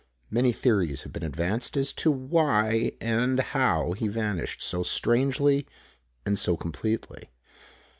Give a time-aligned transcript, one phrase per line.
[0.31, 5.67] Many theories have been advanced as to why and how he vanished so strangely
[6.25, 7.29] and so completely.